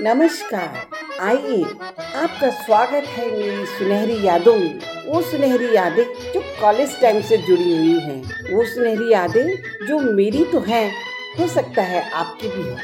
नमस्कार। 0.00 0.74
आइए, 1.20 1.62
आपका 1.62 2.48
स्वागत 2.50 3.04
है 3.08 3.30
मेरी 3.30 3.66
सुनहरी 3.66 4.26
यादों 4.26 4.54
में। 4.54 4.80
वो 5.06 5.20
सुनहरी 5.22 5.74
यादें 5.76 6.04
जो 6.32 6.40
कॉलेज 6.60 7.00
टाइम 7.00 7.20
से 7.22 7.36
जुड़ी 7.36 7.76
हुई 7.76 7.98
हैं। 8.00 8.54
वो 8.54 8.64
सुनहरी 8.64 9.12
यादें 9.12 9.86
जो 9.86 9.98
मेरी 10.12 10.44
तो 10.44 10.60
हैं, 10.60 10.90
हो 11.38 11.46
सकता 11.48 11.82
है 11.82 12.02
आपकी 12.10 12.48
भी 12.48 12.62
हो। 12.62 12.76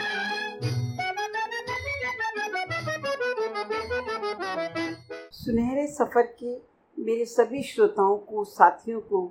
सुनहरे 5.32 5.86
सफ़र 5.86 6.22
के 6.42 6.54
मेरे 6.98 7.24
सभी 7.24 7.62
श्रोताओं 7.62 8.16
को, 8.16 8.44
साथियों 8.44 9.00
को 9.00 9.24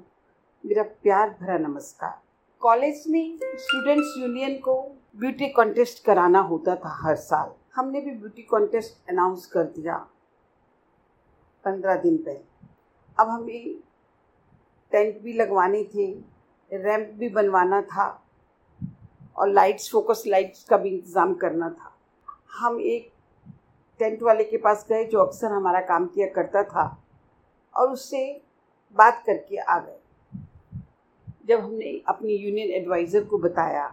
मेरा 0.66 0.84
प्यार 0.84 1.30
भरा 1.42 1.58
नमस्कार। 1.58 2.20
कॉलेज 2.62 3.04
में 3.08 3.38
स्टूडेंट्स 3.38 4.14
यूनियन 4.18 4.56
को 4.58 4.82
ब्यूटी 5.20 5.48
कॉन्टेस्ट 5.48 6.06
कराना 6.06 6.40
होता 6.40 6.76
था 6.76 7.00
हर 7.02 7.16
साल। 7.16 7.54
हमने 7.76 8.02
भी 8.02 8.12
ब्यूटी 8.12 8.42
कॉन्टेस्ट 8.44 9.10
अनाउंस 9.10 9.46
कर 9.54 9.64
दिया 9.76 9.96
पंद्रह 11.66 11.96
दिन 12.02 12.18
पहले। 12.18 12.40
अब 13.18 13.30
हमें 13.30 13.76
टेंट 14.92 15.22
भी 15.24 15.34
लगवाने 15.34 15.84
थे 15.94 16.12
रैंप 16.72 17.10
भी 17.20 17.30
बनवाना 17.30 17.82
था 17.84 18.08
और 19.36 19.50
लाइट्स 19.50 19.90
फोकस 19.92 20.24
लाइट्स 20.28 20.64
का 20.64 20.78
भी 20.78 20.90
इंतज़ाम 20.90 21.34
करना 21.36 21.70
था। 21.70 21.96
हम 22.58 22.80
एक 22.82 23.12
टेंट 24.00 24.22
वाले 24.24 24.44
के 24.44 24.58
पास 24.58 24.86
गए 24.90 25.04
जो 25.06 25.20
अक्सर 25.20 25.52
हमारा 25.52 25.82
काम 25.88 26.06
किया 26.08 26.28
करता 26.36 26.64
था 26.66 26.86
और 27.76 27.92
उससे 27.92 28.24
बात 28.96 29.24
करके 29.26 29.58
आ 29.58 29.78
गए। 29.80 30.00
जब 31.48 31.60
हमने 31.60 32.02
अपनी 32.08 32.34
यूनियन 32.36 32.70
एडवाइज़र 32.76 33.24
को 33.26 33.38
बताया 33.40 33.88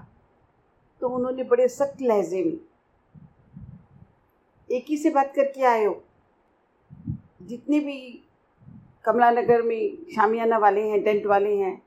तो 1.01 1.09
उन्होंने 1.09 1.45
बड़े 1.45 1.69
सख्त 1.69 2.03
लहजे 2.03 2.43
में 2.45 2.59
एक 4.71 4.85
ही 4.89 4.97
से 4.97 5.11
बात 5.11 5.33
करके 5.37 5.63
आए 5.63 5.85
हो? 5.85 6.03
जितने 7.43 7.81
भी 7.81 8.25
कमला 9.05 9.31
नगर 9.31 9.63
में 9.63 10.07
शामियाना 10.15 10.59
वाले 10.59 10.89
हैं, 10.89 11.03
टेंट 11.03 11.27
वाले 11.27 11.57
हैं, 11.57 11.83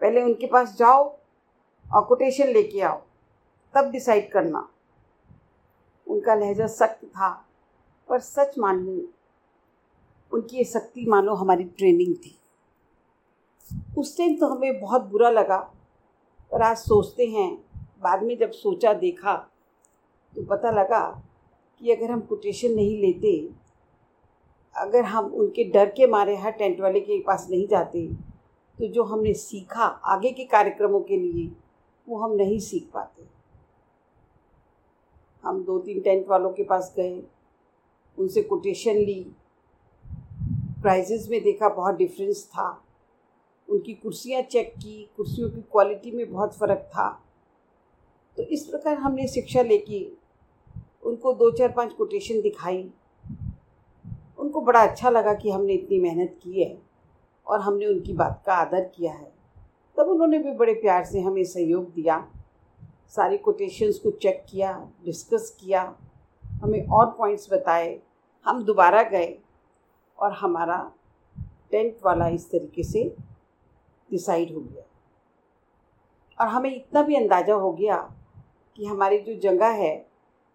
पहले 0.00 0.22
उनके 0.22 0.46
पास 0.46 0.76
जाओ 0.76 1.02
और 1.86 2.04
कोटेशन 2.04 2.48
लेके 2.48 2.80
आओ, 2.80 3.00
तब 3.74 3.90
डिसाइड 3.90 4.30
करना। 4.32 4.68
उनका 6.06 6.34
लहजा 6.34 6.66
सख्त 6.66 7.04
था, 7.04 7.30
पर 8.08 8.18
सच 8.18 8.58
माननी, 8.58 9.08
उनकी 10.32 10.56
ये 10.56 10.64
सख्ती 10.64 11.06
मानो 11.06 11.34
हमारी 11.34 11.64
ट्रेनिंग 11.64 12.14
थी। 12.14 12.38
उस 13.98 14.16
टाइम 14.18 14.36
तो 14.36 14.46
हमें 14.46 14.80
बहुत 14.80 15.02
बुरा 15.02 15.30
लगा, 15.30 15.58
पर 16.52 16.62
आज 16.62 16.76
सोचते 16.76 17.26
हैं, 17.26 17.64
बाद 18.02 18.22
में 18.22 18.38
जब 18.38 18.50
सोचा, 18.50 18.92
देखा 18.92 19.34
तो 20.36 20.44
पता 20.44 20.70
लगा 20.70 21.22
कि 21.80 21.90
अगर 21.92 22.10
हम 22.10 22.20
कोटेशन 22.20 22.72
नहीं 22.72 22.98
लेते, 23.00 23.32
अगर 24.74 25.04
हम 25.04 25.32
उनके 25.34 25.64
डर 25.64 25.88
के 25.88 26.06
मारे 26.06 26.36
हर 26.36 26.50
टेंट 26.50 26.80
वाले 26.80 27.00
के 27.00 27.20
पास 27.20 27.46
नहीं 27.50 27.66
जाते 27.68 28.06
तो 28.78 28.86
जो 28.86 29.02
हमने 29.02 29.32
सीखा 29.34 29.84
आगे 29.84 30.30
के 30.32 30.44
कार्यक्रमों 30.44 31.00
के 31.00 31.16
लिए, 31.16 31.50
वो 32.06 32.18
हम 32.18 32.34
नहीं 32.34 32.58
सीख 32.58 32.88
पाते। 32.94 33.24
हम 35.44 35.62
दो 35.64 35.78
तीन 35.78 36.00
टेंट 36.00 36.26
वालों 36.28 36.52
के 36.52 36.64
पास 36.64 36.92
गए, 36.96 37.22
उनसे 38.18 38.42
कोटेशन 38.42 38.96
ली। 38.96 39.24
प्राइजेस 40.82 41.28
में 41.30 41.42
देखा 41.42 41.68
बहुत 41.68 41.96
डिफरेंस 41.96 42.44
था। 42.46 42.68
उनकी 43.68 43.94
कुर्सियाँ 43.94 44.42
चेक 44.42 44.72
की, 44.76 45.08
कुर्सियों 45.16 45.50
की 45.50 45.60
क्वालिटी 45.62 46.10
में 46.10 46.30
बहुत 46.32 46.54
फ़र्क 46.54 46.88
था। 46.88 47.08
तो 48.36 48.42
इस 48.42 48.66
प्रकार 48.66 48.96
हमने 48.96 49.26
शिक्षा 49.28 49.62
लेके 49.62 50.00
उनको 51.02 51.32
दो 51.34 51.50
चार 51.50 51.72
पाँच 51.72 51.92
कोटेशन 51.92 52.40
दिखाई। 52.40 52.82
उनको 54.38 54.60
बड़ा 54.60 54.80
अच्छा 54.80 55.10
लगा 55.10 55.34
कि 55.34 55.50
हमने 55.50 55.72
इतनी 55.72 55.98
मेहनत 56.00 56.38
की 56.42 56.62
है 56.62 56.76
और 57.46 57.60
हमने 57.60 57.86
उनकी 57.86 58.12
बात 58.12 58.42
का 58.46 58.54
आदर 58.54 58.84
किया 58.86 59.12
है। 59.12 59.30
तब 59.96 60.08
उन्होंने 60.08 60.38
भी 60.38 60.52
बड़े 60.52 60.74
प्यार 60.74 61.04
से 61.04 61.20
हमें 61.20 61.44
सहयोग 61.44 61.92
दिया, 61.94 62.26
सारी 63.08 63.38
कोटेशंस 63.38 63.98
को 63.98 64.10
चेक 64.12 64.44
किया 64.50 64.72
डिस्कस 65.04 65.56
किया, 65.60 65.82
हमें 66.44 66.86
और 66.88 67.06
पॉइंट्स 67.18 67.52
बताए। 67.52 68.00
हम 68.46 68.62
दोबारा 68.64 69.02
गए 69.02 69.36
और 70.18 70.32
हमारा 70.32 70.78
टेंट 71.70 71.96
वाला 72.04 72.28
इस 72.28 72.50
तरीके 72.50 72.82
से 72.82 73.04
डिसाइड 74.10 74.54
हो 74.54 74.60
गया। 74.60 74.84
और 76.38 76.48
हमें 76.48 76.74
इतना 76.74 77.02
भी 77.02 77.16
अंदाज़ा 77.16 77.54
हो 77.54 77.72
गया 77.72 77.96
कि 78.78 78.86
हमारी 78.86 79.18
जो 79.18 79.34
जगह 79.40 79.70
है 79.74 79.94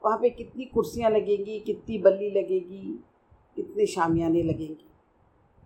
वहाँ 0.08 0.20
पे 0.20 0.30
कितनी 0.30 0.66
कुर्सियाँ 0.66 1.12
लगेंगी, 1.12 1.60
कितनी 1.60 1.98
बल्ली 1.98 2.30
लगेगी, 2.32 3.04
कितने 3.56 3.86
शामियाने 3.86 4.44
लगेंगी? 4.44 4.86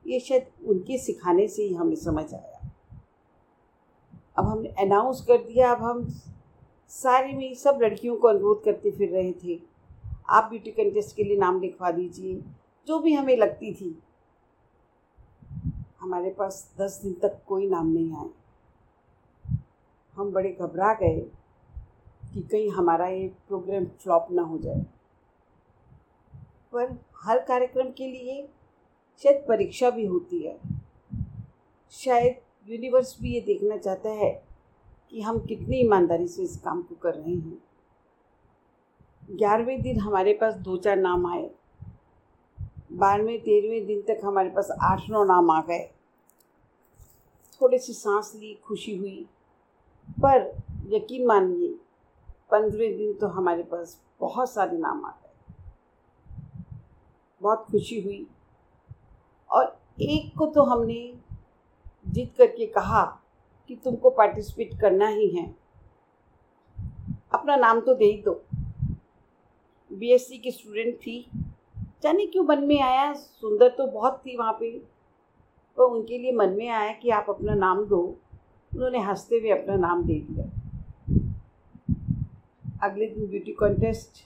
ये 0.08 0.20
शायद 0.20 0.48
उनके 0.68 0.98
सिखाने 0.98 1.48
से 1.48 1.64
ही 1.64 1.74
हमें 1.74 1.96
समझ 1.96 2.34
आया। 2.34 2.72
अब 4.38 4.46
हमने 4.46 4.70
अनाउंस 4.70 5.22
कर 5.22 5.38
दिया, 5.38 5.72
अब 5.72 5.82
हम 5.82 6.08
सारी 6.90 7.34
में 7.34 7.54
सब 7.54 7.80
लड़कियों 7.82 8.16
को 8.16 8.28
अनुरोध 8.28 8.64
करते 8.64 8.92
फिर 8.92 9.10
रहे 9.10 9.32
थे। 9.32 9.60
आप 10.30 10.44
ब्यूटी 10.44 10.72
कंटेस्ट 10.72 11.16
के 11.16 11.24
लिए 11.24 11.38
नाम 11.38 11.62
लिखवा 11.62 11.92
दीजिए, 11.92 12.42
जो 12.88 13.00
भी 13.00 13.14
हमें 13.14 13.38
लगती 13.38 13.74
थी। 13.74 14.04
हमारे 16.00 16.30
पास 16.30 16.74
दस 16.78 17.02
दिन 17.04 17.14
तक 17.14 17.42
कोई 17.48 17.70
नाम 17.70 17.88
नहीं 17.88 18.16
आए 18.16 18.30
हम 20.16 20.32
बड़े 20.32 20.58
घबरा 20.62 20.94
गए। 20.94 21.32
कि 22.34 22.42
कहीं 22.42 22.72
हमारा 22.72 23.08
ये 23.08 23.28
प्रोग्राम 23.48 23.86
फ्लॉप 23.86 24.28
ना 24.32 24.42
हो 24.42 24.58
जाए। 24.58 24.86
पर 26.74 27.06
हर 27.18 27.40
कार्यक्रम 27.40 27.92
के 27.92 28.08
लिए 28.08 28.50
शायद 29.24 29.46
परीक्षा 29.48 29.90
भी 29.90 30.06
होती 30.06 30.40
है। 30.40 30.60
शायद 31.92 32.42
यूनिवर्स 32.72 33.22
भी 33.22 33.34
ये 33.34 33.42
देखना 33.42 33.78
चाहता 33.78 34.10
है 34.10 34.48
कि 35.10 35.22
हम 35.22 35.40
कितनी 35.40 35.78
ईमानदारी 35.78 36.28
से 36.28 36.44
इस 36.44 36.58
काम 36.58 36.82
को 36.82 36.96
कर 36.96 37.14
रहे 37.14 37.36
हैं। 37.36 37.64
ग्यारहवें 39.32 39.82
दिन 39.82 40.00
हमारे 40.00 40.34
पास 40.34 40.54
दो 40.54 40.78
चार 40.78 40.98
नाम 40.98 41.26
आए। 41.26 41.52
बारहवें, 42.92 43.42
तेरहवें 43.42 43.86
दिन 43.86 44.02
तक 44.02 44.22
हमारे 44.24 44.50
पास 44.50 44.68
आठ 44.82 45.10
नौ 45.10 45.24
नाम 45.24 45.52
आ 45.52 45.62
गए। 45.62 45.92
थोड़ी 47.62 47.80
सी 47.80 47.94
सांस 47.94 48.34
ली, 48.36 48.54
खुशी 48.54 48.98
हुई। 48.98 49.26
पर 50.10 50.62
यकीन 50.88 51.28
मानिए 51.28 51.76
पंद्रहवें 52.52 52.98
दिन 52.98 53.14
तो 53.14 53.28
हमारे 53.28 53.64
पास 53.64 54.02
बहुत 54.20 54.52
सारे 54.52 54.78
नाम 54.78 55.06
आ 55.06 55.10
गए। 55.10 55.54
बहुत 57.42 57.66
खुशी 57.72 58.02
हुई। 58.02 58.28
और 59.52 59.80
एक 60.02 60.38
को 60.38 60.46
तो 60.46 60.64
हमने 60.64 61.20
जीत 62.08 62.34
करके 62.38 62.66
कहा 62.66 63.22
कि 63.68 63.76
तुमको 63.76 64.10
पार्टिसिपेट 64.10 64.82
करना 64.82 65.08
ही 65.08 65.28
है। 65.28 65.56
अपना 67.34 67.56
नाम 67.56 67.80
तो 67.80 67.94
दे 67.94 68.06
ही 68.06 68.22
दो। 68.22 68.44
बीएससी 69.94 70.38
की 70.38 70.52
स्टूडेंट 70.52 70.96
थी। 70.96 71.30
जाने 71.78 72.26
क्यों 72.26 72.44
मन 72.44 72.64
में 72.64 72.82
आया? 72.82 73.14
सुंदर 73.14 73.70
तो 73.70 73.88
बहुत 73.88 74.22
थी 74.26 74.38
वहाँ 74.38 74.54
पे। 74.54 74.80
तो 75.78 75.88
उनके 75.88 76.18
लिए 76.18 76.32
मन 76.32 76.50
में 76.50 76.70
आया 76.70 76.94
कि 76.94 77.10
आप 77.10 77.26
अपना 77.30 77.54
नाम 77.54 77.86
दो। 77.86 78.02
उन्होंने 78.76 79.00
हँसते 79.00 79.36
हुए 79.36 79.50
अपना 79.50 79.76
नाम 79.76 80.04
दे 80.04 80.14
दिया। 80.14 80.61
अगले 82.84 83.06
दिन 83.06 83.28
beauty 83.28 83.52
contest 83.52 84.24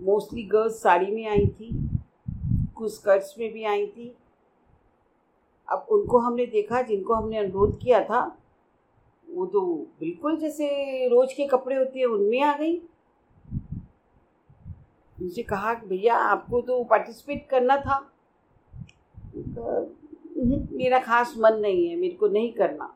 mostly 0.00 0.42
girls 0.42 0.82
sari 0.82 1.06
में 1.06 1.26
आई 1.26 1.46
थी, 1.48 1.68
कुछ 2.76 2.92
स्कर्ट्स 2.94 3.34
में 3.38 3.52
भी 3.52 3.64
आई 3.64 3.86
थी। 3.86 4.16
अब 5.68 5.86
उनको 5.90 6.18
हमने 6.18 6.46
देखा, 6.46 6.82
जिनको 6.82 7.14
हमने 7.14 7.38
अनुरोध 7.38 7.78
किया 7.80 8.02
था, 8.04 8.20
वो 9.28 9.46
तो 9.46 9.60
बिल्कुल 10.00 10.36
जैसे 10.38 11.08
रोज 11.08 11.32
के 11.32 11.46
कपड़े 11.46 11.76
होते 11.76 11.98
हैं, 11.98 12.06
उनमें 12.06 12.40
आ 12.40 12.56
गई। 12.58 12.76
उनसे 15.16 15.42
कहा 15.42 15.74
कि 15.74 15.86
भैया, 15.86 16.16
आपको 16.16 16.60
तो 16.60 16.82
पार्टिसिपेट 16.84 17.48
करना 17.48 17.76
था। 17.76 17.98
मेरा 20.72 20.98
खास 20.98 21.34
मन 21.38 21.58
नहीं 21.60 21.88
है, 21.88 21.96
मेरे 21.96 22.14
को 22.14 22.28
नहीं 22.28 22.52
करना। 22.52 22.92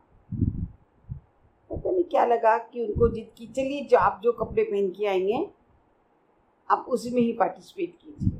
पता 1.80 1.90
नहीं 1.90 2.04
क्या 2.04 2.24
लगा 2.24 2.58
कि 2.58 2.86
उनको 2.86 3.08
जिद 3.08 3.30
की, 3.36 3.46
चलिए 3.46 3.84
जो 3.84 3.98
आप 3.98 4.20
जो 4.24 4.32
कपड़े 4.32 4.64
पहन 4.64 4.90
के 4.90 5.06
हैं, 5.06 5.54
आप 6.70 6.86
उसी 6.88 7.10
में 7.10 7.22
ही 7.22 7.32
पार्टिसिपेट 7.32 7.96
कीजिए। 8.00 8.38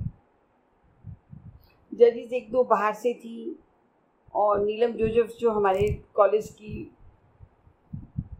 जजेज 1.95 2.33
एक 2.33 2.51
दो 2.51 2.65
बाहर 2.65 2.95
से 2.95 3.15
थी 3.15 3.59
और 4.35 4.65
नीलम 4.65 4.93
जोजफ 4.93 5.37
जो 5.41 5.51
हमारे 5.51 6.05
कॉलेज 6.15 6.51
की 6.51 6.97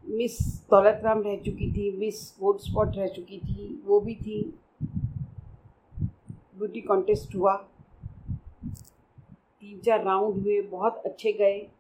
मिस 0.05 0.67
दौलत 0.71 1.01
राम 1.05 1.23
रह 1.23 1.37
चुकी 1.37 1.73
थी 1.73 1.97
मिस 1.97 2.41
वोट 2.41 2.59
स्पॉट 2.59 2.89
रह 2.97 3.07
चुकी 3.07 3.39
थी, 3.39 3.83
वो 3.85 4.01
भी 4.01 4.15
थी। 4.15 4.59
ब्यूटी 6.33 6.81
कॉन्टेस्ट 6.81 7.35
हुआ। 7.35 7.57
तीन 9.61 9.81
चार 9.81 10.05
राउंड 10.05 10.43
हुए, 10.43 10.63
बहुत 10.63 10.97
अच्छे 10.97 11.33
गए। 11.33 11.71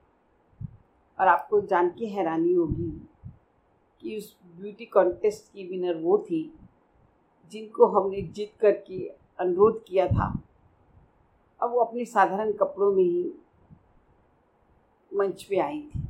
और 1.20 1.28
आपको 1.28 1.60
जान 1.60 1.88
के 1.88 2.06
हैरानी 2.06 2.52
होगी। 2.52 3.09
कि 4.10 4.16
उस 4.16 4.36
ब्यूटी 4.60 4.84
कॉन्टेस्ट 4.84 5.52
की 5.54 5.66
विनर 5.66 5.96
वो 5.96 6.18
थी, 6.18 6.58
जिनको 7.52 7.86
हमने 7.86 8.22
जीत 8.22 8.52
करके 8.60 9.08
अनुरोध 9.38 9.84
किया 9.84 10.06
था। 10.06 10.42
अब 11.62 11.70
वो 11.70 11.80
अपने 11.80 12.04
साधारण 12.04 12.52
कपड़ों 12.52 12.92
में 12.92 13.04
ही 13.04 13.32
मंच 15.14 15.42
पे 15.42 15.58
आई 15.58 15.82
थी। 15.82 16.00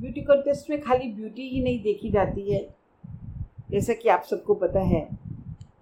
ब्यूटी 0.00 0.22
कॉन्टेस्ट 0.22 0.70
में 0.70 0.80
खाली 0.80 1.12
ब्यूटी 1.12 1.48
ही 1.48 1.62
नहीं 1.62 1.82
देखी 1.82 2.10
जाती 2.10 2.52
है। 2.52 2.76
जैसा 3.70 3.92
कि 3.92 4.08
आप 4.08 4.22
सबको 4.22 4.54
पता 4.54 4.80
है 4.80 5.08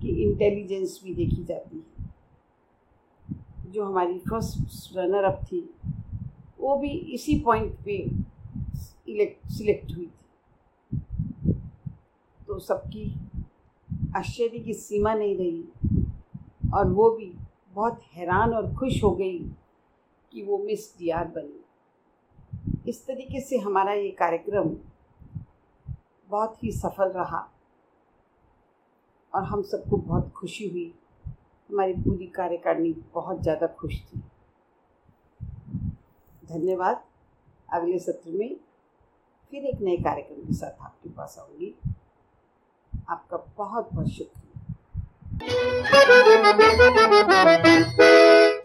कि 0.03 0.23
इंटेलिजेंस 0.23 1.01
भी 1.05 1.15
देखी 1.15 1.45
जाती 1.45 1.77
है। 1.77 2.11
जो 3.73 3.85
हमारी 3.85 4.19
फ़र्स्ट 4.19 4.97
रनर 4.97 5.25
अप 5.25 5.41
थी, 5.45 5.75
वो 6.61 6.77
भी 6.77 6.89
इसी 6.89 7.41
पॉइंट 7.41 7.77
पे 7.85 8.11
सिलेक्ट 9.49 9.97
हुई 9.97 10.07
थी। 10.07 10.24
तो 12.55 12.59
सबकी 12.61 13.05
आश्चर्य 14.17 14.59
की 14.59 14.73
सीमा 14.73 15.13
नहीं 15.15 15.37
रही 15.37 16.71
और 16.75 16.89
वो 16.89 17.09
भी 17.11 17.27
बहुत 17.75 18.03
हैरान 18.15 18.53
और 18.55 18.73
खुश 18.75 19.03
हो 19.05 19.11
गई 19.11 19.39
कि 20.33 20.43
वो 20.43 20.59
मिस 20.59 20.87
डी 20.99 21.09
आर 21.11 21.25
बनी। 21.29 22.91
इस 22.91 23.05
तरीके 23.07 23.41
से 23.41 23.59
हमारा 23.59 23.93
ये 23.93 24.11
कार्यक्रम 24.11 24.69
बहुत 26.31 26.63
ही 26.65 26.73
सफल 26.73 27.09
रहा 27.13 27.41
और 29.33 29.45
हम 29.45 29.63
सबको 29.63 29.97
बहुत 29.97 30.31
खुशी 30.33 30.69
हुई। 30.69 30.93
हमारी 31.71 31.95
पूरी 31.95 32.27
कार्यकारिणी 32.27 32.93
बहुत 33.15 33.43
ज़्यादा 33.43 33.67
खुश 33.81 34.01
थी। 34.03 34.23
धन्यवाद। 36.45 37.03
अगले 37.69 37.99
सत्र 37.99 38.31
में 38.31 38.57
फिर 39.53 39.67
एक 39.67 39.81
नए 39.81 39.97
कार्यक्रम 40.03 40.47
के 40.47 40.55
साथ 40.55 40.83
आपके 40.83 41.11
पास 41.11 41.37
आऊँगी। 41.41 41.75
आपका 43.11 43.37
बहुत 43.59 43.89
बहुत 43.93 44.09
शुक्रिया। 44.09 44.33